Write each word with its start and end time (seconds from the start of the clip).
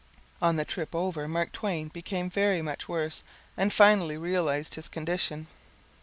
On 0.41 0.55
the 0.55 0.65
trip 0.65 0.95
over 0.95 1.27
Mark 1.27 1.51
Twain 1.51 1.89
became 1.89 2.27
very 2.27 2.63
much 2.63 2.89
worse 2.89 3.23
and 3.55 3.71
finally 3.71 4.17
realized 4.17 4.73
his 4.73 4.89
condition. 4.89 5.45